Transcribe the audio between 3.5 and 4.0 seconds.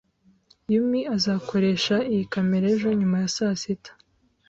sita.